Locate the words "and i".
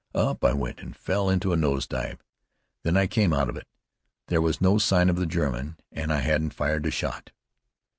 5.91-6.21